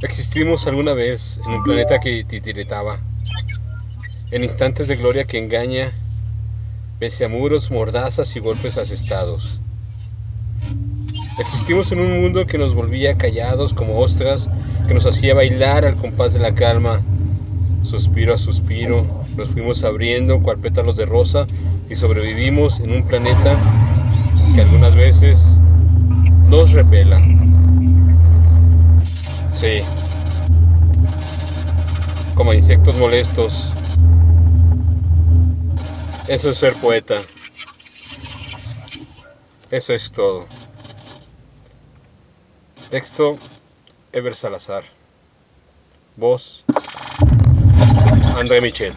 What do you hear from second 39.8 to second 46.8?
es todo. Texto Ever Salazar. Voz